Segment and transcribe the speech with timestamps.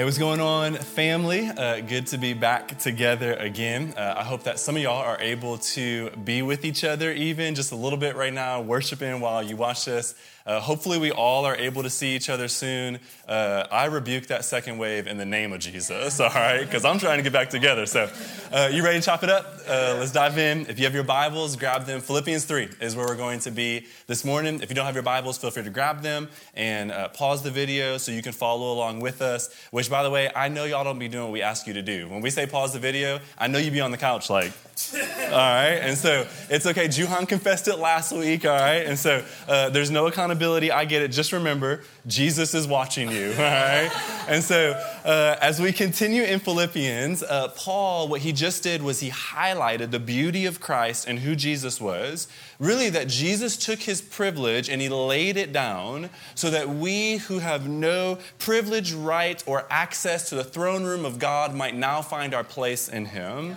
[0.00, 1.46] Hey, what's going on, family?
[1.46, 3.92] Uh, good to be back together again.
[3.98, 7.54] Uh, I hope that some of y'all are able to be with each other, even
[7.54, 10.14] just a little bit right now, worshiping while you watch this.
[10.46, 12.98] Uh, hopefully, we all are able to see each other soon.
[13.28, 16.64] Uh, I rebuke that second wave in the name of Jesus, all right?
[16.64, 17.84] Because I'm trying to get back together.
[17.84, 18.10] So,
[18.50, 19.44] uh, you ready to chop it up?
[19.68, 20.64] Uh, let's dive in.
[20.66, 22.00] If you have your Bibles, grab them.
[22.00, 24.62] Philippians 3 is where we're going to be this morning.
[24.62, 27.98] If you don't have your Bibles, feel free to grab them and pause the video
[27.98, 29.54] so you can follow along with us.
[29.70, 31.82] Which, by the way, I know y'all don't be doing what we ask you to
[31.82, 32.08] do.
[32.08, 34.52] When we say pause the video, I know you be on the couch like,
[34.94, 35.78] all right?
[35.82, 36.88] And so it's okay.
[36.88, 38.86] Juhan confessed it last week, all right?
[38.86, 40.72] And so uh, there's no accountability.
[40.72, 41.08] I get it.
[41.08, 43.90] Just remember, Jesus is watching you, all right?
[44.28, 44.72] And so
[45.04, 49.90] uh, as we continue in Philippians, uh, Paul, what he just did was he highlighted
[49.90, 52.28] the beauty of Christ and who Jesus was.
[52.58, 57.38] Really, that Jesus took his privilege and he laid it down so that we who
[57.38, 62.34] have no privilege, right, or access to the throne room of God might now find
[62.34, 63.56] our place in him.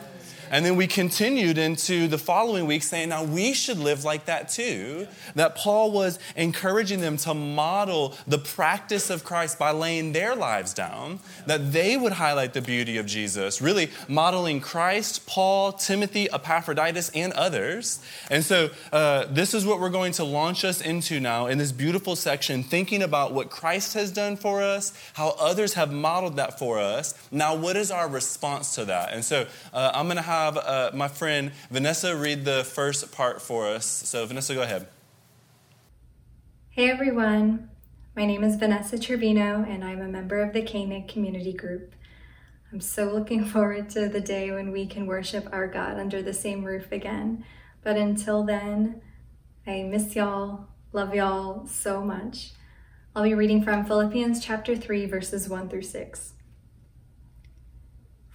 [0.54, 4.50] And then we continued into the following week saying, now we should live like that
[4.50, 5.08] too.
[5.34, 10.76] That Paul was encouraging them to model the practice of Christ by laying their lives
[10.76, 17.10] down, that they would highlight the beauty of Jesus, really modeling Christ, Paul, Timothy, Epaphroditus,
[17.16, 18.06] and others.
[18.30, 21.72] And so uh, this is what we're going to launch us into now in this
[21.72, 26.60] beautiful section, thinking about what Christ has done for us, how others have modeled that
[26.60, 27.16] for us.
[27.32, 29.14] Now, what is our response to that?
[29.14, 33.12] And so uh, I'm going to have have uh, my friend Vanessa read the first
[33.12, 33.86] part for us.
[33.86, 34.88] So, Vanessa, go ahead.
[36.70, 37.70] Hey, everyone.
[38.16, 41.96] My name is Vanessa Trevino, and I'm a member of the Koenig Community Group.
[42.72, 46.34] I'm so looking forward to the day when we can worship our God under the
[46.34, 47.46] same roof again.
[47.84, 49.02] But until then,
[49.66, 52.52] I miss y'all, love y'all so much.
[53.16, 56.34] I'll be reading from Philippians chapter 3, verses 1 through 6.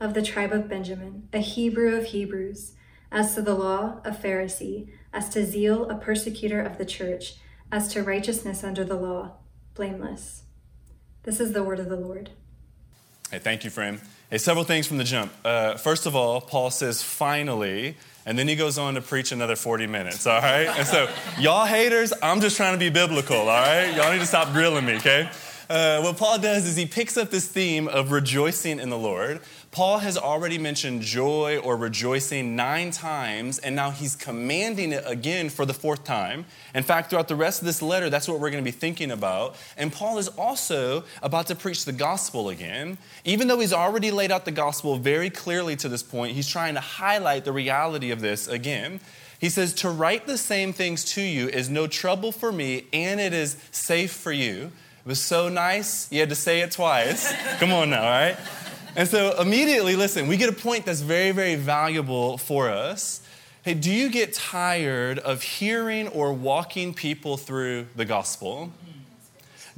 [0.00, 2.72] of the tribe of Benjamin, a Hebrew of Hebrews,
[3.10, 7.34] as to the law, a Pharisee, as to zeal, a persecutor of the church,
[7.72, 9.32] as to righteousness under the law,
[9.74, 10.42] blameless.
[11.24, 12.30] This is the word of the Lord.
[13.30, 14.00] Hey, thank you, friend.
[14.30, 15.32] Hey, several things from the jump.
[15.44, 19.56] Uh, first of all, Paul says, finally, and then he goes on to preach another
[19.56, 20.66] 40 minutes, all right?
[20.66, 23.94] And so, y'all haters, I'm just trying to be biblical, all right?
[23.94, 25.30] Y'all need to stop grilling me, okay?
[25.68, 29.40] Uh, what Paul does is he picks up this theme of rejoicing in the Lord.
[29.70, 35.50] Paul has already mentioned joy or rejoicing nine times, and now he's commanding it again
[35.50, 36.46] for the fourth time.
[36.74, 39.10] In fact, throughout the rest of this letter, that's what we're going to be thinking
[39.10, 39.56] about.
[39.76, 42.96] And Paul is also about to preach the gospel again.
[43.26, 46.74] Even though he's already laid out the gospel very clearly to this point, he's trying
[46.74, 49.00] to highlight the reality of this again.
[49.38, 53.20] He says, To write the same things to you is no trouble for me, and
[53.20, 54.72] it is safe for you.
[55.08, 57.32] Was so nice, you had to say it twice.
[57.60, 58.36] Come on now, all right?
[58.94, 63.22] And so immediately, listen, we get a point that's very, very valuable for us.
[63.62, 68.70] Hey, do you get tired of hearing or walking people through the gospel?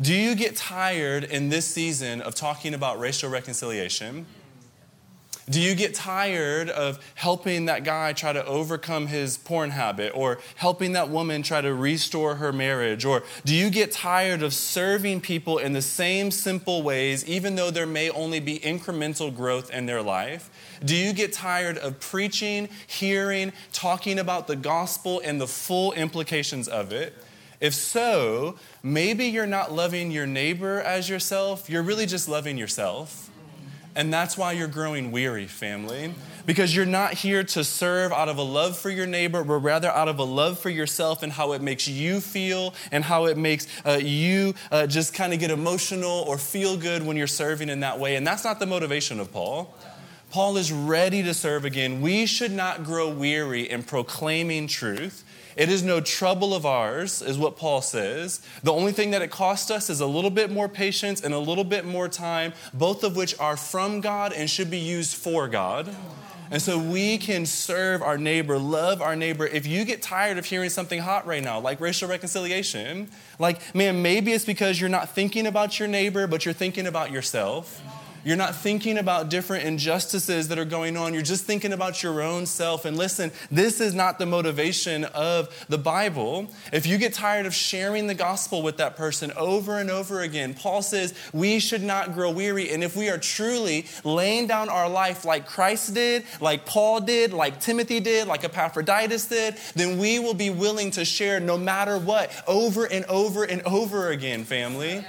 [0.01, 4.27] Do you get tired in this season of talking about racial reconciliation?
[5.51, 10.39] Do you get tired of helping that guy try to overcome his porn habit or
[10.55, 13.05] helping that woman try to restore her marriage?
[13.05, 17.73] Or do you get tired of serving people in the same simple ways, even though
[17.73, 20.51] there may only be incremental growth in their life?
[20.85, 26.69] Do you get tired of preaching, hearing, talking about the gospel and the full implications
[26.69, 27.13] of it?
[27.61, 33.30] If so, maybe you're not loving your neighbor as yourself, you're really just loving yourself.
[33.97, 36.15] And that's why you're growing weary, family.
[36.47, 39.89] Because you're not here to serve out of a love for your neighbor, but rather
[39.89, 43.37] out of a love for yourself and how it makes you feel and how it
[43.37, 47.69] makes uh, you uh, just kind of get emotional or feel good when you're serving
[47.69, 48.17] in that way.
[48.17, 49.75] And that's not the motivation of Paul.
[50.31, 52.01] Paul is ready to serve again.
[52.01, 55.25] We should not grow weary in proclaiming truth.
[55.57, 58.41] It is no trouble of ours, is what Paul says.
[58.63, 61.39] The only thing that it costs us is a little bit more patience and a
[61.39, 65.49] little bit more time, both of which are from God and should be used for
[65.49, 65.95] God.
[66.53, 69.47] And so we can serve our neighbor, love our neighbor.
[69.47, 73.09] If you get tired of hearing something hot right now, like racial reconciliation,
[73.39, 77.13] like, man, maybe it's because you're not thinking about your neighbor, but you're thinking about
[77.13, 77.81] yourself.
[78.25, 81.15] You're not thinking about different injustices that are going on.
[81.15, 82.85] You're just thinking about your own self.
[82.85, 86.51] And listen, this is not the motivation of the Bible.
[86.73, 90.55] If you get tired of sharing the gospel with that person over and over again,
[90.55, 92.71] Paul says we should not grow weary.
[92.71, 97.33] And if we are truly laying down our life like Christ did, like Paul did,
[97.33, 101.99] like Timothy did, like Epaphroditus did, then we will be willing to share no matter
[101.99, 105.05] what over and over and over again, family.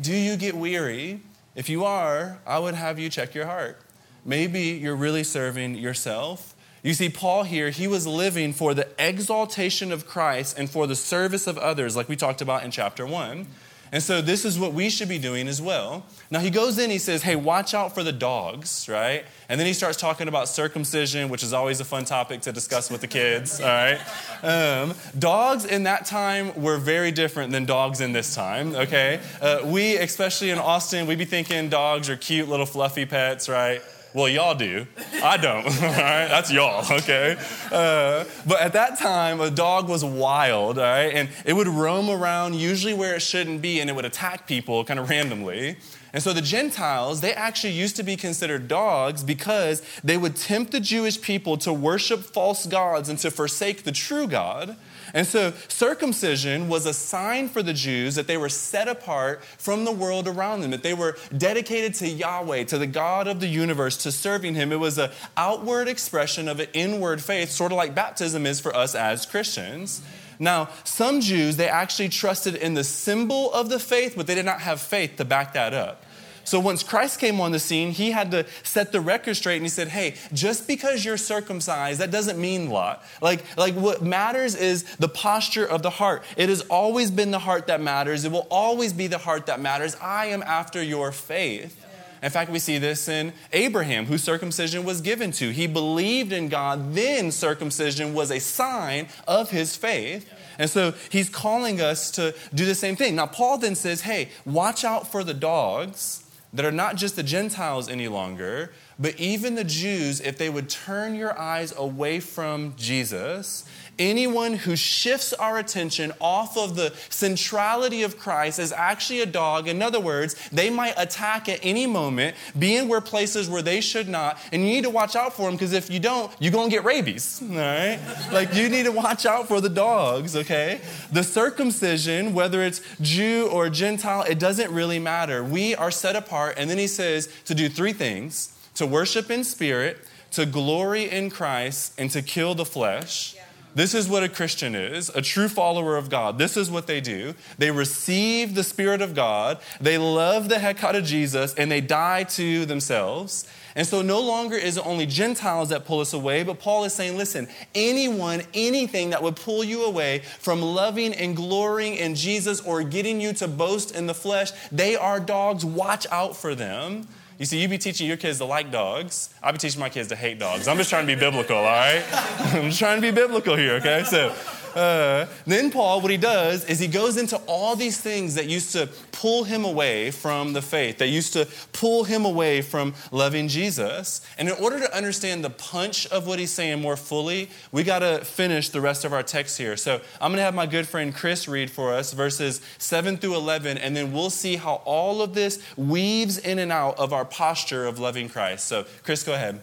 [0.00, 1.22] Do you get weary?
[1.54, 3.80] If you are, I would have you check your heart.
[4.24, 6.54] Maybe you're really serving yourself.
[6.82, 10.96] You see, Paul here, he was living for the exaltation of Christ and for the
[10.96, 13.46] service of others, like we talked about in chapter one.
[13.92, 16.06] And so this is what we should be doing as well.
[16.30, 19.26] Now he goes in, he says, Hey, watch out for the dogs, right?
[19.50, 22.90] And then he starts talking about circumcision, which is always a fun topic to discuss
[22.90, 24.00] with the kids, all right?
[24.42, 29.20] Um, dogs in that time were very different than dogs in this time, okay?
[29.42, 33.82] Uh, we, especially in Austin, we'd be thinking dogs are cute little fluffy pets, right?
[34.14, 34.86] Well, y'all do.
[35.22, 35.64] I don't.
[35.66, 36.84] All right, that's y'all.
[36.98, 37.36] Okay.
[37.70, 40.78] Uh, but at that time, a dog was wild.
[40.78, 44.04] All right, and it would roam around, usually where it shouldn't be, and it would
[44.04, 45.76] attack people kind of randomly.
[46.12, 50.72] And so the Gentiles, they actually used to be considered dogs because they would tempt
[50.72, 54.76] the Jewish people to worship false gods and to forsake the true God.
[55.14, 59.84] And so circumcision was a sign for the Jews that they were set apart from
[59.84, 63.46] the world around them, that they were dedicated to Yahweh, to the God of the
[63.46, 64.72] universe, to serving Him.
[64.72, 68.74] It was an outward expression of an inward faith, sort of like baptism is for
[68.74, 70.02] us as Christians.
[70.38, 74.46] Now, some Jews, they actually trusted in the symbol of the faith, but they did
[74.46, 76.01] not have faith to back that up.
[76.44, 79.64] So once Christ came on the scene, he had to set the record straight and
[79.64, 83.04] he said, Hey, just because you're circumcised, that doesn't mean a lot.
[83.20, 86.24] Like, like what matters is the posture of the heart.
[86.36, 88.24] It has always been the heart that matters.
[88.24, 89.96] It will always be the heart that matters.
[90.00, 91.78] I am after your faith.
[92.22, 95.50] In fact, we see this in Abraham, whose circumcision was given to.
[95.50, 100.30] He believed in God, then circumcision was a sign of his faith.
[100.56, 103.16] And so he's calling us to do the same thing.
[103.16, 106.21] Now, Paul then says, hey, watch out for the dogs
[106.52, 110.68] that are not just the Gentiles any longer, but even the Jews, if they would
[110.68, 113.64] turn your eyes away from Jesus,
[113.98, 119.68] anyone who shifts our attention off of the centrality of Christ is actually a dog.
[119.68, 123.80] In other words, they might attack at any moment, be in where places where they
[123.80, 126.52] should not, and you need to watch out for them because if you don't, you're
[126.52, 127.98] going to get rabies, all right?
[128.32, 130.80] like you need to watch out for the dogs, okay?
[131.12, 135.44] The circumcision, whether it's Jew or Gentile, it doesn't really matter.
[135.44, 139.44] We are set apart, and then he says to do three things to worship in
[139.44, 139.98] spirit,
[140.32, 143.34] to glory in Christ, and to kill the flesh.
[143.34, 143.41] Yeah.
[143.74, 146.38] This is what a Christian is, a true follower of God.
[146.38, 147.34] This is what they do.
[147.56, 151.80] They receive the Spirit of God, they love the heck out of Jesus, and they
[151.80, 153.46] die to themselves.
[153.74, 156.92] And so no longer is it only Gentiles that pull us away, but Paul is
[156.92, 162.60] saying, listen, anyone, anything that would pull you away from loving and glorying in Jesus
[162.60, 165.64] or getting you to boast in the flesh, they are dogs.
[165.64, 167.08] Watch out for them.
[167.38, 169.30] You see, you be teaching your kids to like dogs.
[169.42, 170.68] I be teaching my kids to hate dogs.
[170.68, 172.04] I'm just trying to be biblical, all right?
[172.12, 174.04] I'm just trying to be biblical here, okay?
[174.04, 174.34] So,
[174.76, 178.72] uh, then Paul, what he does is he goes into all these things that used
[178.72, 183.48] to pull him away from the faith, that used to pull him away from loving
[183.48, 184.20] Jesus.
[184.38, 188.00] And in order to understand the punch of what he's saying more fully, we got
[188.00, 189.76] to finish the rest of our text here.
[189.76, 193.36] So I'm going to have my good friend Chris read for us verses 7 through
[193.36, 197.24] 11, and then we'll see how all of this weaves in and out of our
[197.24, 198.66] posture of loving Christ.
[198.66, 199.60] So, Chris, go ahead.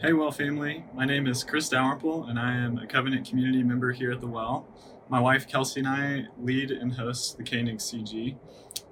[0.00, 0.84] Hey, Well family.
[0.94, 4.28] My name is Chris Dalrymple, and I am a Covenant community member here at the
[4.28, 4.68] Well.
[5.08, 8.36] My wife Kelsey and I lead and host the Koenig CG.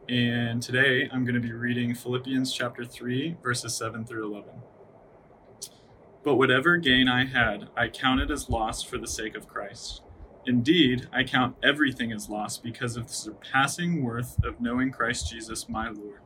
[0.08, 4.50] And today I'm going to be reading Philippians chapter 3, verses 7 through 11.
[6.24, 10.02] But whatever gain I had, I counted as loss for the sake of Christ.
[10.44, 15.68] Indeed, I count everything as loss because of the surpassing worth of knowing Christ Jesus
[15.68, 16.25] my Lord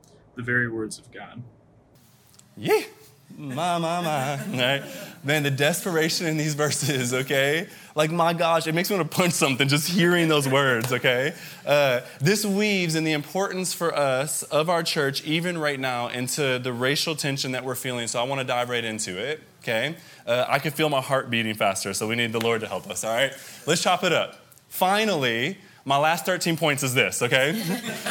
[0.41, 1.41] the very words of God.
[2.57, 2.81] Yeah.
[3.37, 4.45] My, my, my.
[4.47, 4.83] Right?
[5.23, 7.67] Man, the desperation in these verses, okay?
[7.95, 11.33] Like, my gosh, it makes me want to punch something just hearing those words, okay?
[11.65, 16.59] Uh, this weaves in the importance for us of our church, even right now, into
[16.59, 18.07] the racial tension that we're feeling.
[18.07, 19.95] So I want to dive right into it, okay?
[20.25, 22.89] Uh, I can feel my heart beating faster, so we need the Lord to help
[22.89, 23.31] us, all right?
[23.65, 24.37] Let's chop it up.
[24.67, 27.61] Finally, my last 13 points is this, okay?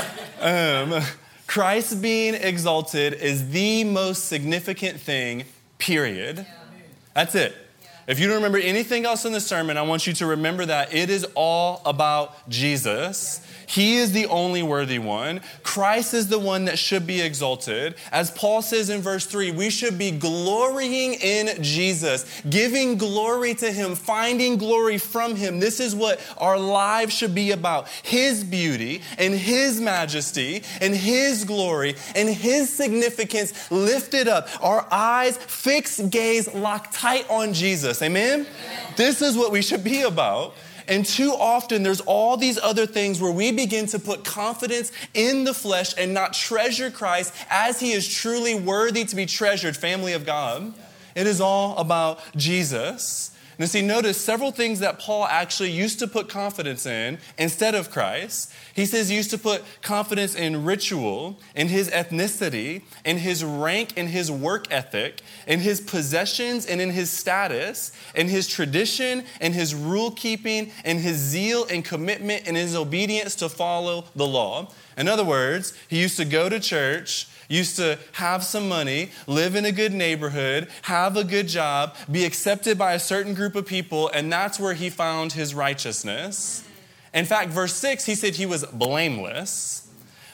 [0.41, 1.03] um,
[1.51, 5.43] Christ being exalted is the most significant thing,
[5.79, 6.47] period.
[7.13, 7.57] That's it.
[8.07, 10.95] If you don't remember anything else in the sermon, I want you to remember that
[10.95, 13.45] it is all about Jesus.
[13.71, 15.43] He is the only worthy one.
[15.63, 17.95] Christ is the one that should be exalted.
[18.11, 23.71] As Paul says in verse 3, we should be glorying in Jesus, giving glory to
[23.71, 25.61] Him, finding glory from Him.
[25.61, 31.45] This is what our lives should be about His beauty and His majesty and His
[31.45, 34.49] glory and His significance lifted up.
[34.61, 38.03] Our eyes, fixed gaze, locked tight on Jesus.
[38.03, 38.41] Amen?
[38.41, 38.47] Amen.
[38.97, 40.57] This is what we should be about.
[40.91, 45.45] And too often, there's all these other things where we begin to put confidence in
[45.45, 50.15] the flesh and not treasure Christ as he is truly worthy to be treasured, family
[50.15, 50.75] of God.
[51.15, 53.31] It is all about Jesus.
[53.61, 57.91] Now, see, notice several things that Paul actually used to put confidence in instead of
[57.91, 58.51] Christ.
[58.73, 63.99] He says he used to put confidence in ritual, in his ethnicity, in his rank,
[63.99, 69.53] in his work ethic, in his possessions, and in his status, in his tradition, in
[69.53, 74.71] his rule keeping, in his zeal and commitment, and his obedience to follow the law.
[74.97, 79.55] In other words, he used to go to church used to have some money, live
[79.55, 83.67] in a good neighborhood, have a good job, be accepted by a certain group of
[83.67, 86.65] people, and that's where he found his righteousness.
[87.13, 89.89] In fact, verse 6, he said he was blameless.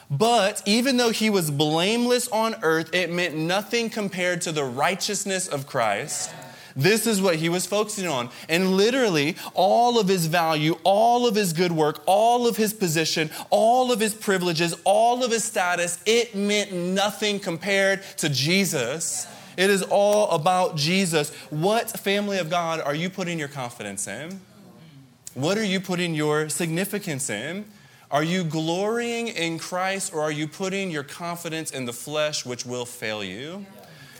[0.09, 5.47] But even though he was blameless on earth, it meant nothing compared to the righteousness
[5.47, 6.29] of Christ.
[6.77, 8.29] This is what he was focusing on.
[8.47, 13.31] And literally, all of his value, all of his good work, all of his position,
[13.49, 19.25] all of his privileges, all of his status, it meant nothing compared to Jesus.
[19.57, 21.31] It is all about Jesus.
[21.49, 24.39] What family of God are you putting your confidence in?
[25.33, 27.65] What are you putting your significance in?
[28.11, 32.67] Are you glorying in Christ or are you putting your confidence in the flesh, which
[32.67, 33.65] will fail you?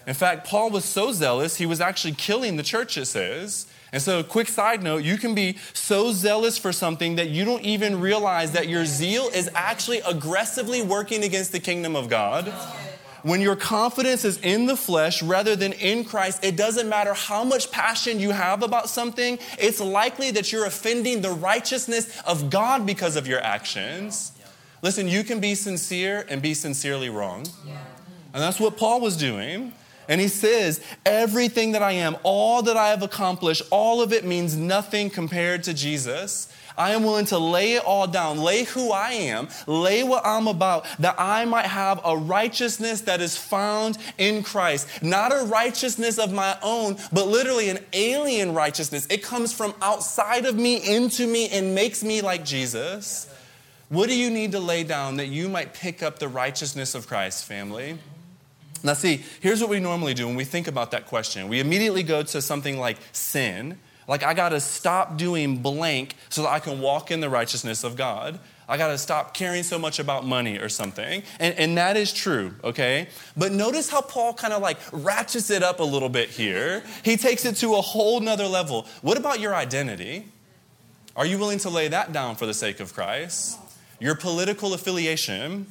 [0.08, 3.68] In fact, Paul was so zealous, he was actually killing the church, it says.
[3.92, 7.44] And so, a quick side note you can be so zealous for something that you
[7.44, 12.54] don't even realize that your zeal is actually aggressively working against the kingdom of God.
[13.24, 17.44] When your confidence is in the flesh rather than in Christ, it doesn't matter how
[17.44, 22.86] much passion you have about something, it's likely that you're offending the righteousness of God
[22.86, 24.32] because of your actions.
[24.82, 27.46] Listen, you can be sincere and be sincerely wrong.
[28.34, 29.74] And that's what Paul was doing.
[30.08, 34.26] And he says, Everything that I am, all that I have accomplished, all of it
[34.26, 36.48] means nothing compared to Jesus.
[36.78, 40.48] I am willing to lay it all down, lay who I am, lay what I'm
[40.48, 45.02] about, that I might have a righteousness that is found in Christ.
[45.02, 49.08] Not a righteousness of my own, but literally an alien righteousness.
[49.10, 53.28] It comes from outside of me into me and makes me like Jesus.
[53.90, 57.08] What do you need to lay down that you might pick up the righteousness of
[57.08, 57.98] Christ, family?
[58.84, 61.48] Now, see, here's what we normally do when we think about that question.
[61.48, 66.44] We immediately go to something like sin, like I got to stop doing blank so
[66.44, 68.40] that I can walk in the righteousness of God.
[68.70, 71.24] I got to stop caring so much about money or something.
[71.40, 73.08] And, and that is true, okay?
[73.36, 76.84] But notice how Paul kind of like ratchets it up a little bit here.
[77.04, 78.86] He takes it to a whole nother level.
[79.02, 80.28] What about your identity?
[81.16, 83.58] Are you willing to lay that down for the sake of Christ?
[84.00, 85.66] Your political affiliation,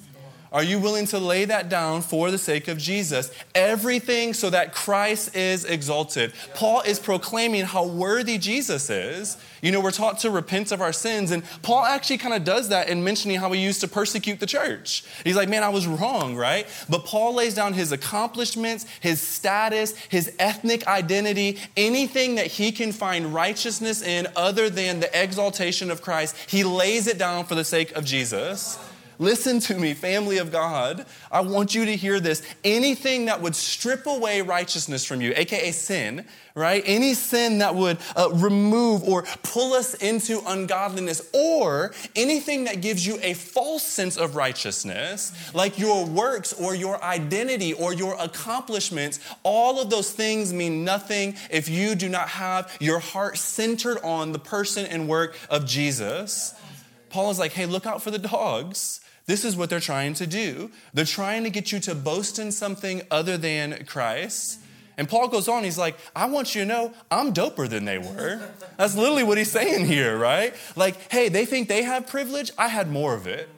[0.53, 3.31] are you willing to lay that down for the sake of Jesus?
[3.55, 6.33] Everything so that Christ is exalted.
[6.55, 9.37] Paul is proclaiming how worthy Jesus is.
[9.63, 12.69] You know, we're taught to repent of our sins, and Paul actually kind of does
[12.69, 15.05] that in mentioning how he used to persecute the church.
[15.25, 16.67] He's like, man, I was wrong, right?
[16.89, 22.93] But Paul lays down his accomplishments, his status, his ethnic identity, anything that he can
[22.93, 26.37] find righteousness in other than the exaltation of Christ.
[26.49, 28.79] He lays it down for the sake of Jesus.
[29.19, 31.07] Listen to me, family of God.
[31.33, 32.43] I want you to hear this.
[32.65, 36.83] Anything that would strip away righteousness from you, aka sin, right?
[36.85, 43.07] Any sin that would uh, remove or pull us into ungodliness, or anything that gives
[43.07, 49.19] you a false sense of righteousness, like your works or your identity or your accomplishments,
[49.43, 54.33] all of those things mean nothing if you do not have your heart centered on
[54.33, 56.55] the person and work of Jesus.
[57.09, 59.01] Paul is like, hey, look out for the dogs.
[59.27, 60.71] This is what they're trying to do.
[60.95, 64.61] They're trying to get you to boast in something other than Christ.
[64.99, 67.99] And Paul goes on, he's like, I want you to know I'm doper than they
[67.99, 68.41] were.
[68.79, 70.55] That's literally what he's saying here, right?
[70.75, 72.51] Like, hey, they think they have privilege.
[72.57, 73.49] I had more of it.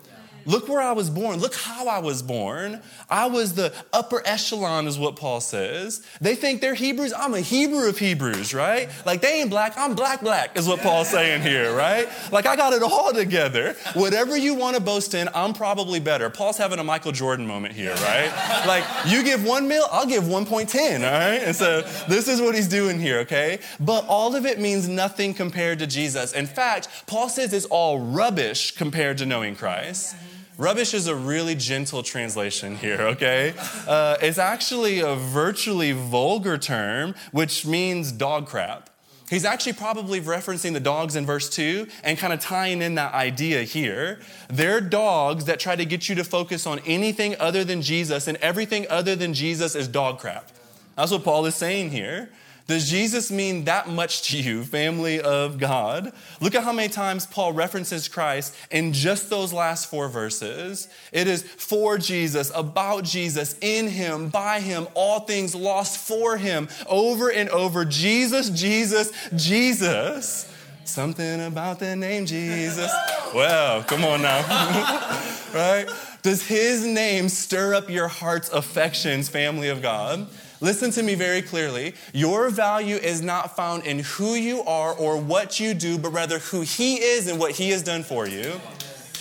[0.49, 1.41] Look where I was born.
[1.41, 2.81] Look how I was born.
[3.11, 6.03] I was the upper echelon, is what Paul says.
[6.23, 7.13] They think they're Hebrews.
[7.13, 8.89] I'm a Hebrew of Hebrews, right?
[9.05, 9.75] Like they ain't black.
[9.77, 12.09] I'm black, black, is what Paul's saying here, right?
[12.33, 13.77] Like I got it all together.
[13.93, 16.31] Whatever you want to boast in, I'm probably better.
[16.31, 18.65] Paul's having a Michael Jordan moment here, right?
[18.67, 21.43] Like you give one mil, I'll give 1.10, all right?
[21.43, 23.59] And so this is what he's doing here, okay?
[23.81, 26.33] But all of it means nothing compared to Jesus.
[26.33, 30.17] In fact, Paul says it's all rubbish compared to knowing Christ.
[30.59, 33.55] Rubbish is a really gentle translation here, okay?
[33.87, 38.91] Uh, it's actually a virtually vulgar term, which means dog crap.
[39.31, 43.15] He's actually probably referencing the dogs in verse 2 and kind of tying in that
[43.15, 44.19] idea here.
[44.49, 48.37] They're dogs that try to get you to focus on anything other than Jesus, and
[48.39, 50.51] everything other than Jesus is dog crap.
[50.97, 52.31] That's what Paul is saying here.
[52.69, 56.13] Does Jesus mean that much to you, family of God?
[56.39, 60.87] Look at how many times Paul references Christ in just those last four verses.
[61.11, 66.69] It is for Jesus, about Jesus, in Him, by Him, all things lost for Him,
[66.87, 67.87] over and over.
[67.87, 70.55] Jesus, Jesus, Jesus.
[70.85, 72.93] Something about the name Jesus.
[73.35, 74.43] Well, come on now.
[75.55, 75.87] right?
[76.21, 80.29] Does His name stir up your heart's affections, family of God?
[80.61, 81.95] Listen to me very clearly.
[82.13, 86.39] Your value is not found in who you are or what you do, but rather
[86.39, 88.61] who He is and what He has done for you.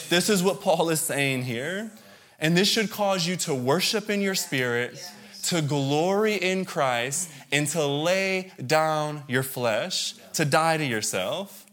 [0.10, 1.92] This is what Paul is saying here.
[2.40, 5.04] And this should cause you to worship in your spirit,
[5.44, 11.66] to glory in Christ, and to lay down your flesh, to die to yourself.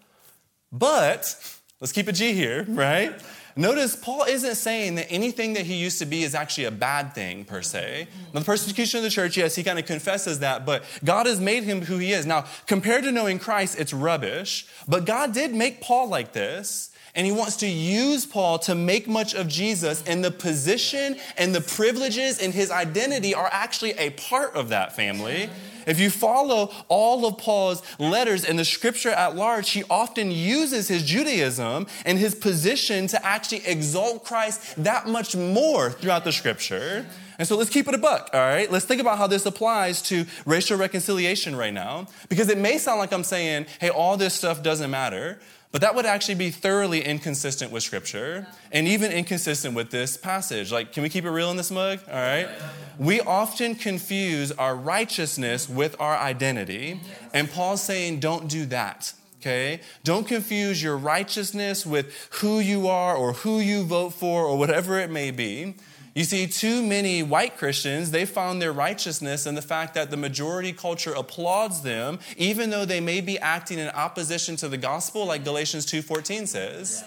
[0.72, 1.36] But,
[1.80, 3.14] let's keep a G here, right?
[3.56, 7.14] Notice Paul isn't saying that anything that he used to be is actually a bad
[7.14, 8.08] thing per se.
[8.32, 11.40] Now, the persecution of the church, yes, he kind of confesses that, but God has
[11.40, 12.26] made him who he is.
[12.26, 16.90] Now, compared to knowing Christ, it's rubbish, but God did make Paul like this.
[17.16, 21.54] And he wants to use Paul to make much of Jesus, and the position and
[21.54, 25.48] the privileges and his identity are actually a part of that family.
[25.86, 30.88] If you follow all of Paul's letters and the scripture at large, he often uses
[30.88, 37.06] his Judaism and his position to actually exalt Christ that much more throughout the scripture.
[37.38, 38.70] And so let's keep it a buck, all right?
[38.70, 42.06] Let's think about how this applies to racial reconciliation right now.
[42.28, 45.38] Because it may sound like I'm saying, hey, all this stuff doesn't matter.
[45.74, 50.70] But that would actually be thoroughly inconsistent with Scripture and even inconsistent with this passage.
[50.70, 51.98] Like, can we keep it real in this mug?
[52.06, 52.48] All right.
[52.96, 57.00] We often confuse our righteousness with our identity.
[57.32, 59.14] And Paul's saying, don't do that.
[59.40, 59.80] Okay?
[60.04, 65.00] Don't confuse your righteousness with who you are or who you vote for or whatever
[65.00, 65.74] it may be.
[66.14, 70.16] You see, too many white Christians, they found their righteousness in the fact that the
[70.16, 75.26] majority culture applauds them, even though they may be acting in opposition to the gospel,
[75.26, 77.04] like Galatians 2.14 says.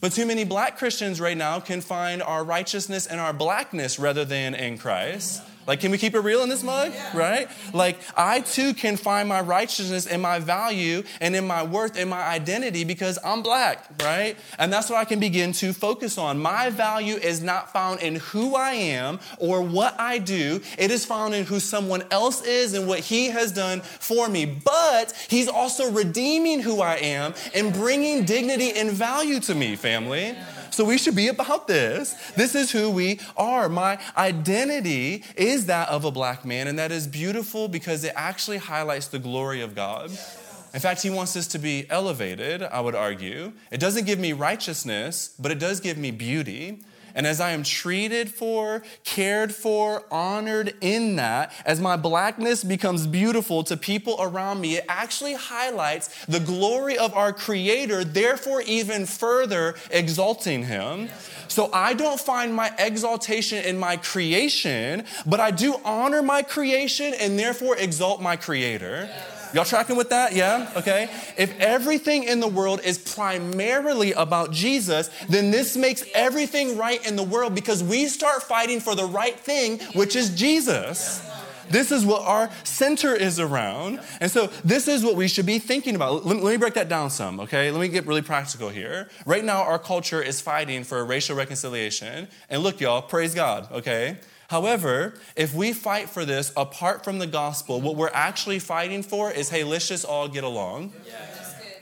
[0.00, 4.24] But too many black Christians right now can find our righteousness and our blackness rather
[4.24, 5.42] than in Christ.
[5.66, 6.92] Like, can we keep it real in this mug?
[7.14, 7.48] Right?
[7.72, 12.10] Like, I too can find my righteousness and my value and in my worth and
[12.10, 14.36] my identity because I'm black, right?
[14.58, 16.38] And that's what I can begin to focus on.
[16.38, 21.04] My value is not found in who I am or what I do, it is
[21.04, 24.44] found in who someone else is and what he has done for me.
[24.44, 30.36] But he's also redeeming who I am and bringing dignity and value to me, family.
[30.74, 32.14] So we should be about this.
[32.32, 33.68] This is who we are.
[33.68, 38.56] My identity is that of a black man, and that is beautiful because it actually
[38.56, 40.10] highlights the glory of God.
[40.10, 43.52] In fact, he wants us to be elevated, I would argue.
[43.70, 46.80] It doesn't give me righteousness, but it does give me beauty.
[47.14, 53.06] And as I am treated for, cared for, honored in that, as my blackness becomes
[53.06, 59.06] beautiful to people around me, it actually highlights the glory of our Creator, therefore, even
[59.06, 61.08] further exalting Him.
[61.48, 67.14] So I don't find my exaltation in my creation, but I do honor my creation
[67.14, 69.08] and therefore exalt my Creator.
[69.54, 70.32] Y'all tracking with that?
[70.32, 70.68] Yeah?
[70.76, 71.08] Okay.
[71.38, 77.16] If everything in the world is primarily about Jesus, then this makes everything right in
[77.16, 81.22] the world because we start fighting for the right thing, which is Jesus.
[81.70, 84.00] This is what our center is around.
[84.20, 86.26] And so, this is what we should be thinking about.
[86.26, 87.70] Let, me break that down some, okay?
[87.70, 89.08] Let me get really practical here.
[89.24, 92.28] Right now, our culture is fighting for racial reconciliation.
[92.50, 94.18] And look, y'all, praise God, okay?
[94.48, 99.30] However, if we fight for this apart from the gospel, what we're actually fighting for
[99.30, 100.92] is hey, let's just all get along.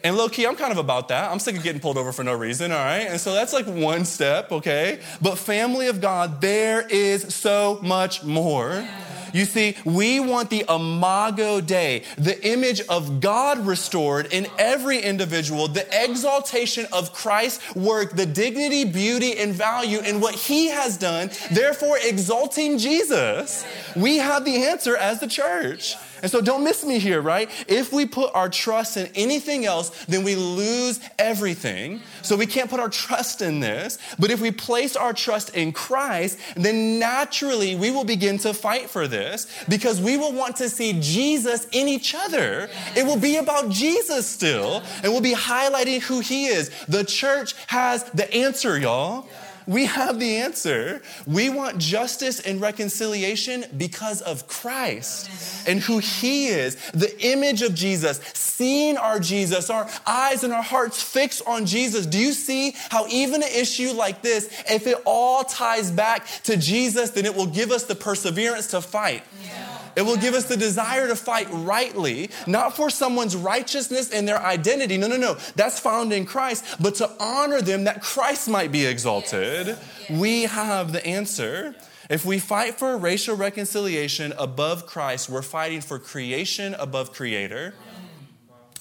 [0.05, 1.31] And low key, I'm kind of about that.
[1.31, 3.07] I'm sick of getting pulled over for no reason, all right?
[3.09, 4.99] And so that's like one step, okay?
[5.21, 8.85] But family of God, there is so much more.
[9.33, 15.69] You see, we want the imago Dei, the image of God restored in every individual,
[15.69, 21.31] the exaltation of Christ's work, the dignity, beauty, and value in what he has done,
[21.51, 23.65] therefore exalting Jesus.
[23.97, 25.97] We have the answer as the church.
[26.23, 27.51] And so don't miss me here, right?
[27.67, 32.01] If we put our trust in anything else, then we lose everything.
[32.23, 33.99] So we can't put our trust in this.
[34.21, 38.89] But if we place our trust in Christ, then naturally we will begin to fight
[38.89, 39.22] for this
[39.69, 42.69] because we will want to see Jesus in each other.
[42.97, 46.71] It will be about Jesus still, and we'll be highlighting who he is.
[46.87, 49.27] The church has the answer, y'all.
[49.67, 51.03] We have the answer.
[51.27, 57.75] We want justice and reconciliation because of Christ and who He is, the image of
[57.75, 62.07] Jesus, seeing our Jesus, our eyes and our hearts fixed on Jesus.
[62.07, 66.57] Do you see how even an issue like this, if it all ties back to
[66.57, 69.23] Jesus, then it will give us the perseverance to fight.
[69.45, 69.72] Yeah.
[69.95, 74.41] It will give us the desire to fight rightly, not for someone's righteousness and their
[74.41, 74.97] identity.
[74.97, 75.35] No, no, no.
[75.55, 79.67] That's found in Christ, but to honor them that Christ might be exalted.
[79.67, 79.79] Yes.
[80.09, 80.21] Yes.
[80.21, 81.75] We have the answer.
[82.09, 87.75] If we fight for racial reconciliation above Christ, we're fighting for creation above creator.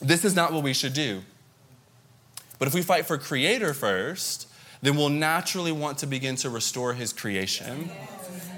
[0.01, 1.21] This is not what we should do.
[2.57, 4.47] But if we fight for creator first,
[4.81, 7.89] then we'll naturally want to begin to restore his creation.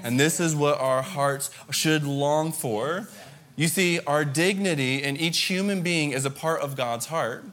[0.04, 3.08] And this is what our hearts should long for.
[3.56, 7.46] You see, our dignity in each human being is a part of God's heart.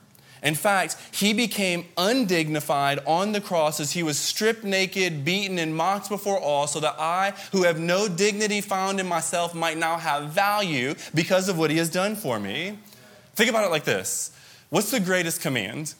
[0.43, 5.75] In fact, he became undignified on the cross as he was stripped naked, beaten, and
[5.75, 9.97] mocked before all, so that I, who have no dignity found in myself, might now
[9.97, 12.79] have value because of what he has done for me.
[13.35, 14.35] Think about it like this
[14.69, 15.93] What's the greatest command?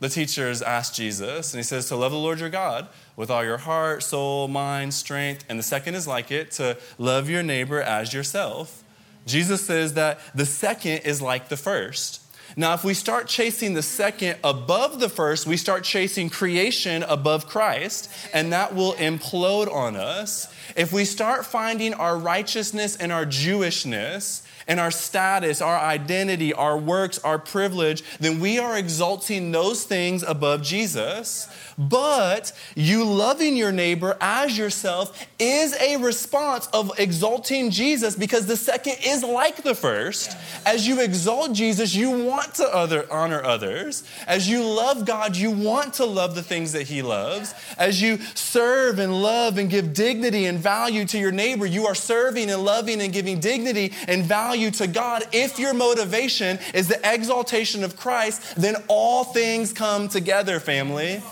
[0.00, 3.44] The teachers asked Jesus, and he says, To love the Lord your God with all
[3.44, 5.44] your heart, soul, mind, strength.
[5.48, 8.84] And the second is like it, to love your neighbor as yourself.
[9.26, 12.22] Jesus says that the second is like the first.
[12.56, 17.46] Now, if we start chasing the second above the first, we start chasing creation above
[17.46, 20.52] Christ, and that will implode on us.
[20.76, 26.76] If we start finding our righteousness and our Jewishness and our status, our identity, our
[26.76, 31.48] works, our privilege, then we are exalting those things above Jesus.
[31.78, 38.56] But you loving your neighbor as yourself is a response of exalting Jesus because the
[38.56, 40.36] second is like the first.
[40.66, 44.04] As you exalt Jesus, you want to other, honor others.
[44.26, 47.54] As you love God, you want to love the things that He loves.
[47.76, 51.94] As you serve and love and give dignity and value to your neighbor, you are
[51.94, 55.24] serving and loving and giving dignity and value to God.
[55.32, 61.22] If your motivation is the exaltation of Christ, then all things come together, family.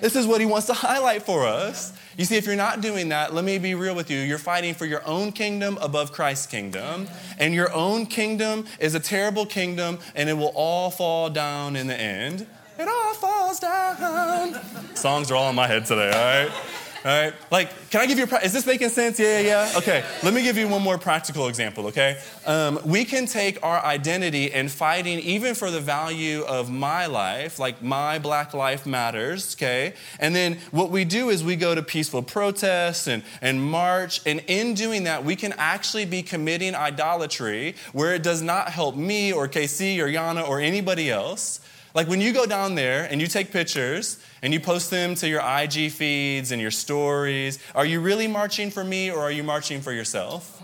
[0.00, 1.93] This is what he wants to highlight for us.
[2.16, 4.18] You see, if you're not doing that, let me be real with you.
[4.18, 7.08] You're fighting for your own kingdom above Christ's kingdom.
[7.38, 11.86] And your own kingdom is a terrible kingdom, and it will all fall down in
[11.86, 12.46] the end.
[12.78, 14.60] It all falls down.
[14.94, 16.83] Songs are all in my head today, all right?
[17.04, 17.34] All right?
[17.50, 19.20] Like, can I give you a, is this making sense?
[19.20, 19.78] Yeah, yeah, yeah.
[19.78, 22.18] Okay, let me give you one more practical example, okay?
[22.46, 27.58] Um, we can take our identity and fighting even for the value of my life,
[27.58, 29.92] like my black life matters, okay?
[30.18, 34.42] And then what we do is we go to peaceful protests and, and march, and
[34.46, 39.30] in doing that, we can actually be committing idolatry where it does not help me
[39.30, 41.60] or KC or Yana or anybody else.
[41.94, 45.26] Like when you go down there and you take pictures and you post them to
[45.26, 49.42] your IG feeds and your stories, are you really marching for me or are you
[49.42, 50.62] marching for yourself?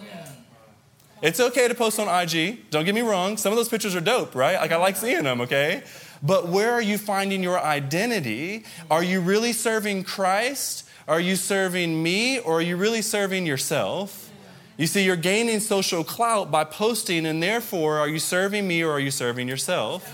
[1.22, 2.68] It's okay to post on IG.
[2.68, 3.38] Don't get me wrong.
[3.38, 4.56] Some of those pictures are dope, right?
[4.56, 5.82] Like I like seeing them, okay?
[6.22, 8.64] But where are you finding your identity?
[8.90, 10.86] Are you really serving Christ?
[11.08, 14.30] Are you serving me or are you really serving yourself?
[14.76, 18.92] You see, you're gaining social clout by posting, and therefore, are you serving me or
[18.92, 20.10] are you serving yourself?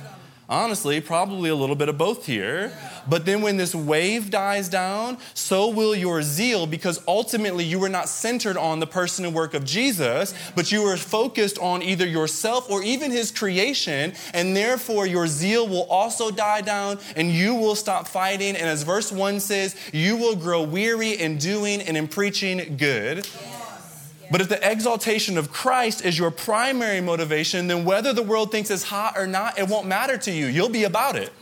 [0.49, 2.73] Honestly, probably a little bit of both here.
[3.09, 7.89] But then when this wave dies down, so will your zeal because ultimately you were
[7.89, 12.07] not centered on the person and work of Jesus, but you were focused on either
[12.07, 14.13] yourself or even his creation.
[14.35, 18.55] And therefore, your zeal will also die down and you will stop fighting.
[18.55, 23.27] And as verse 1 says, you will grow weary in doing and in preaching good.
[23.27, 23.56] Yeah.
[24.31, 28.71] But if the exaltation of Christ is your primary motivation, then whether the world thinks
[28.71, 30.47] it's hot or not, it won't matter to you.
[30.47, 31.33] You'll be about it.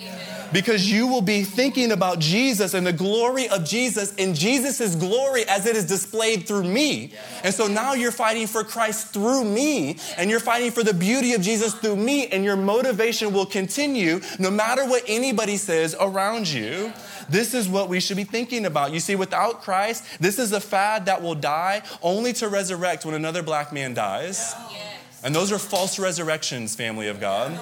[0.53, 5.44] Because you will be thinking about Jesus and the glory of Jesus and Jesus' glory
[5.49, 7.12] as it is displayed through me.
[7.42, 11.35] And so now you're fighting for Christ through me, and you're fighting for the beauty
[11.35, 16.47] of Jesus through me, and your motivation will continue no matter what anybody says around
[16.47, 16.92] you.
[17.28, 18.92] This is what we should be thinking about.
[18.92, 23.14] You see, without Christ, this is a fad that will die only to resurrect when
[23.14, 24.54] another black man dies.
[25.22, 27.58] And those are false resurrections, family of God.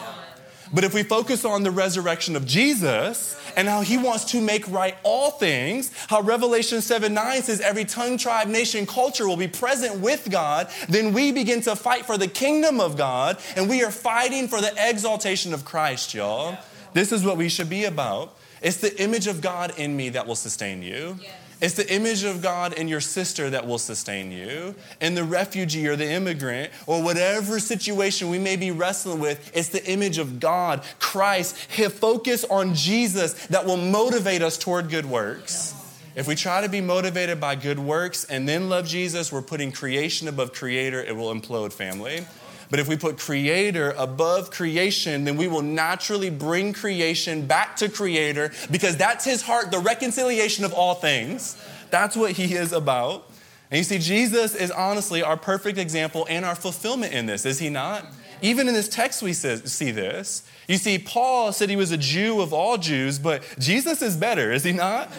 [0.75, 4.67] But if we focus on the resurrection of Jesus and how he wants to make
[4.69, 9.49] right all things, how Revelation 7 9 says every tongue, tribe, nation, culture will be
[9.49, 13.85] present with God, then we begin to fight for the kingdom of God and we
[13.85, 16.57] are fighting for the exaltation of Christ, y'all.
[16.95, 18.35] This is what we should be about.
[18.63, 21.19] It's the image of God in me that will sustain you.
[21.61, 25.87] It's the image of God in your sister that will sustain you, in the refugee
[25.87, 29.53] or the immigrant, or whatever situation we may be wrestling with.
[29.55, 34.91] It's the image of God, Christ, His focus on Jesus that will motivate us toward
[34.91, 35.73] good works.
[36.17, 39.71] If we try to be motivated by good works and then love Jesus, we're putting
[39.71, 42.27] creation above creator, it will implode, family.
[42.73, 47.91] But if we put creator above creation, then we will naturally bring creation back to
[47.91, 51.63] creator because that's his heart, the reconciliation of all things.
[51.91, 53.31] That's what he is about.
[53.71, 57.59] And you see, Jesus is honestly our perfect example and our fulfillment in this, is
[57.59, 58.07] he not?
[58.41, 60.43] Even in this text, we see this.
[60.67, 64.51] You see, Paul said he was a Jew of all Jews, but Jesus is better,
[64.51, 65.11] is he not?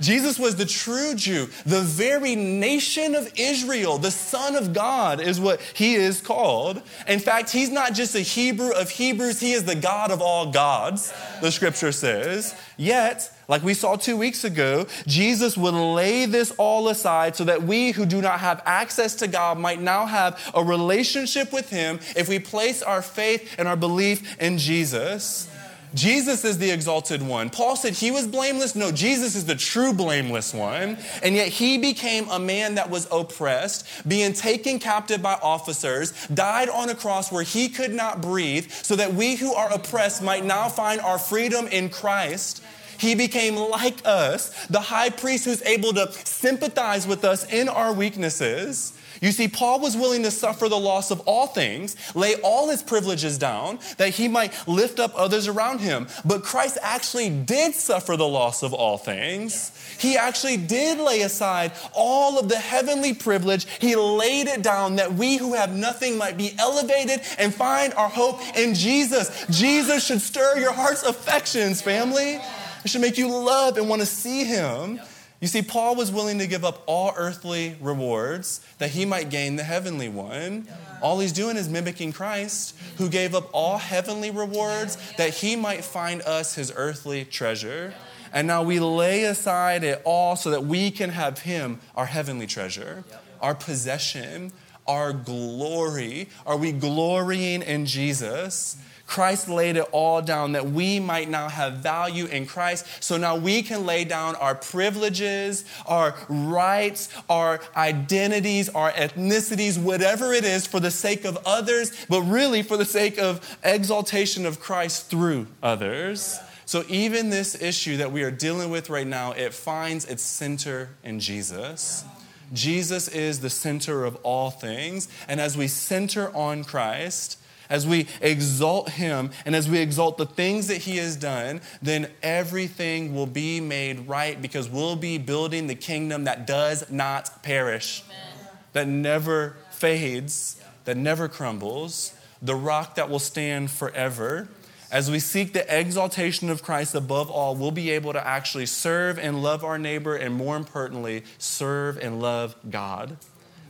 [0.00, 5.40] Jesus was the true Jew, the very nation of Israel, the Son of God is
[5.40, 6.82] what he is called.
[7.06, 10.50] In fact, he's not just a Hebrew of Hebrews, he is the God of all
[10.50, 12.54] gods, the scripture says.
[12.76, 17.62] Yet, like we saw two weeks ago, Jesus would lay this all aside so that
[17.62, 21.98] we who do not have access to God might now have a relationship with him
[22.14, 25.48] if we place our faith and our belief in Jesus.
[25.94, 27.50] Jesus is the exalted one.
[27.50, 28.74] Paul said he was blameless.
[28.74, 30.98] No, Jesus is the true blameless one.
[31.22, 36.68] And yet he became a man that was oppressed, being taken captive by officers, died
[36.68, 40.44] on a cross where he could not breathe, so that we who are oppressed might
[40.44, 42.62] now find our freedom in Christ.
[42.98, 47.92] He became like us, the high priest who's able to sympathize with us in our
[47.92, 48.92] weaknesses.
[49.20, 52.82] You see, Paul was willing to suffer the loss of all things, lay all his
[52.82, 56.08] privileges down, that he might lift up others around him.
[56.24, 59.72] But Christ actually did suffer the loss of all things.
[59.98, 63.66] He actually did lay aside all of the heavenly privilege.
[63.80, 68.08] He laid it down that we who have nothing might be elevated and find our
[68.08, 69.46] hope in Jesus.
[69.50, 72.40] Jesus should stir your heart's affections, family.
[72.84, 75.00] It should make you love and want to see him.
[75.40, 79.54] You see, Paul was willing to give up all earthly rewards that he might gain
[79.54, 80.66] the heavenly one.
[81.00, 85.84] All he's doing is mimicking Christ, who gave up all heavenly rewards that he might
[85.84, 87.94] find us his earthly treasure.
[88.32, 92.48] And now we lay aside it all so that we can have him, our heavenly
[92.48, 93.04] treasure,
[93.40, 94.52] our possession,
[94.88, 96.28] our glory.
[96.46, 98.76] Are we glorying in Jesus?
[99.08, 102.86] Christ laid it all down that we might now have value in Christ.
[103.02, 110.34] So now we can lay down our privileges, our rights, our identities, our ethnicities, whatever
[110.34, 114.60] it is, for the sake of others, but really for the sake of exaltation of
[114.60, 116.38] Christ through others.
[116.66, 120.90] So even this issue that we are dealing with right now, it finds its center
[121.02, 122.04] in Jesus.
[122.52, 125.08] Jesus is the center of all things.
[125.26, 127.38] And as we center on Christ,
[127.70, 132.10] as we exalt him and as we exalt the things that he has done, then
[132.22, 138.02] everything will be made right because we'll be building the kingdom that does not perish,
[138.06, 138.48] Amen.
[138.72, 144.48] that never fades, that never crumbles, the rock that will stand forever.
[144.90, 149.18] As we seek the exaltation of Christ above all, we'll be able to actually serve
[149.18, 153.18] and love our neighbor, and more importantly, serve and love God.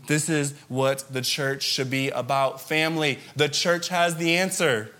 [0.08, 2.62] This is what the church should be about.
[2.62, 4.90] Family, the church has the answer.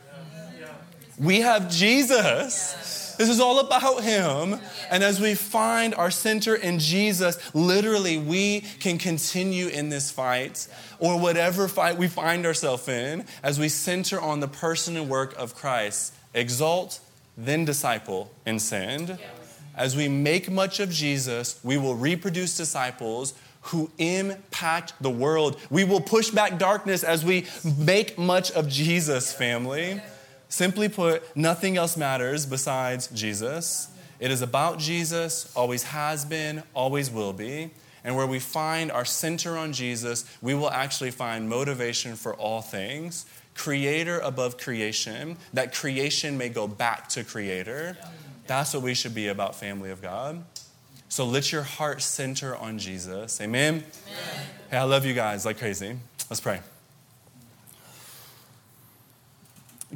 [1.19, 3.17] We have Jesus.
[3.17, 4.61] This is all about Him.
[4.91, 10.69] And as we find our center in Jesus, literally, we can continue in this fight
[11.01, 15.35] or whatever fight we find ourselves in as we center on the person and work
[15.39, 16.15] of Christ.
[16.35, 17.01] Exalt,
[17.37, 19.19] then disciple, and send.
[19.75, 23.33] As we make much of Jesus, we will reproduce disciples
[23.69, 25.59] who impact the world.
[25.71, 27.47] We will push back darkness as we
[27.79, 30.01] make much of Jesus, family.
[30.49, 33.89] Simply put, nothing else matters besides Jesus.
[34.21, 37.71] It is about Jesus, always has been, always will be.
[38.05, 42.63] And where we find our center on Jesus, we will actually find motivation for all
[42.63, 43.27] things.
[43.55, 47.99] Creator above creation, that creation may go back to Creator.
[48.47, 50.43] That's what we should be about, family of God.
[51.09, 53.41] So let your heart center on Jesus.
[53.41, 53.75] Amen?
[53.75, 53.85] Amen?
[54.71, 55.97] Hey, I love you guys like crazy.
[56.29, 56.61] Let's pray.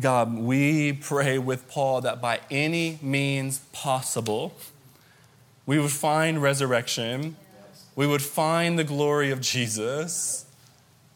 [0.00, 4.54] God, we pray with Paul that by any means possible,
[5.64, 7.36] We would find resurrection.
[7.94, 10.46] We would find the glory of Jesus.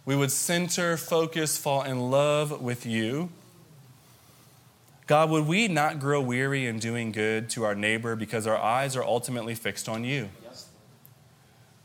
[0.05, 3.31] We would center, focus, fall in love with you.
[5.07, 8.97] God, would we not grow weary in doing good to our neighbor because our eyes
[8.97, 10.29] are ultimately fixed on you?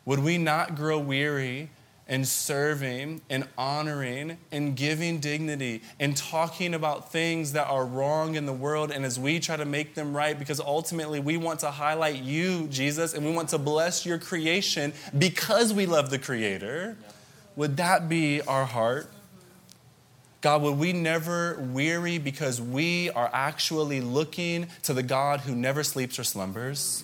[0.06, 1.70] Would we not grow weary
[2.08, 8.48] in serving and honoring and giving dignity and talking about things that are wrong in
[8.48, 11.70] the world and as we try to make them right because ultimately we want to
[11.70, 16.98] highlight you, Jesus, and we want to bless your creation because we love the Creator?
[17.56, 19.08] Would that be our heart?
[20.42, 25.84] God, would we never weary because we are actually looking to the God who never
[25.84, 27.04] sleeps or slumbers?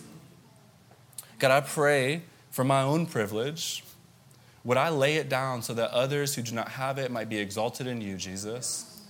[1.37, 3.83] God, I pray for my own privilege.
[4.63, 7.37] Would I lay it down so that others who do not have it might be
[7.37, 9.01] exalted in you, Jesus?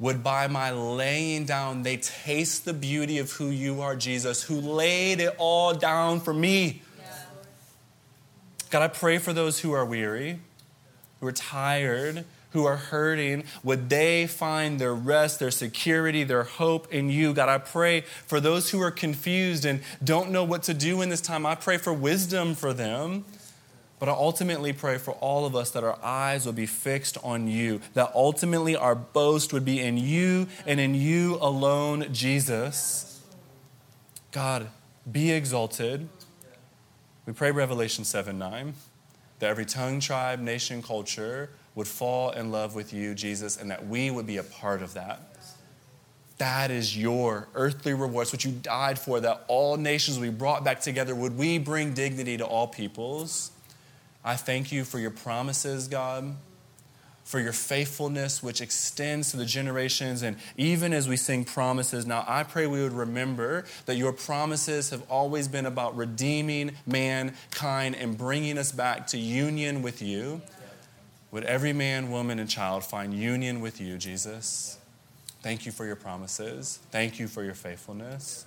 [0.00, 4.60] Would by my laying down they taste the beauty of who you are, Jesus, who
[4.60, 6.82] laid it all down for me?
[8.70, 10.40] God, I pray for those who are weary,
[11.20, 16.90] who are tired, who are hurting, would they find their rest, their security, their hope
[16.94, 17.34] in you?
[17.34, 21.08] God, I pray for those who are confused and don't know what to do in
[21.08, 21.44] this time.
[21.44, 23.24] I pray for wisdom for them.
[23.98, 27.48] But I ultimately pray for all of us that our eyes will be fixed on
[27.48, 33.22] you, that ultimately our boast would be in you and in you alone, Jesus.
[34.30, 34.68] God,
[35.10, 36.08] be exalted.
[37.24, 38.74] We pray Revelation 7 9,
[39.38, 43.86] that every tongue, tribe, nation, culture would fall in love with you, Jesus, and that
[43.86, 45.20] we would be a part of that.
[46.38, 50.80] That is your earthly rewards, what you died for, that all nations be brought back
[50.80, 51.14] together.
[51.14, 53.52] Would we bring dignity to all peoples?
[54.24, 56.34] I thank you for your promises, God,
[57.24, 60.22] for your faithfulness, which extends to the generations.
[60.22, 64.90] And even as we sing promises, now I pray we would remember that your promises
[64.90, 70.42] have always been about redeeming mankind and bringing us back to union with you.
[71.34, 74.78] Would every man, woman, and child find union with you, Jesus?
[75.42, 76.78] Thank you for your promises.
[76.92, 78.46] Thank you for your faithfulness.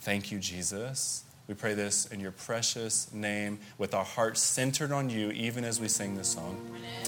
[0.00, 1.24] Thank you, Jesus.
[1.46, 5.78] We pray this in your precious name with our hearts centered on you, even as
[5.78, 6.56] we sing this song.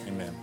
[0.06, 0.37] Amen.